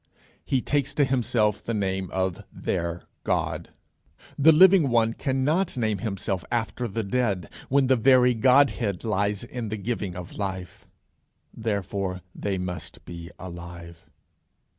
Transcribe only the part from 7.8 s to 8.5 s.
the very